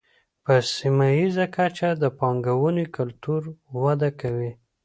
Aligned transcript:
په 0.43 0.53
سیمه 0.75 1.07
ییزه 1.17 1.45
کچه 1.55 1.89
د 2.01 2.03
پانګونې 2.19 2.85
کلتور 2.95 3.41
وده 3.83 4.09
کوي. 4.19 4.51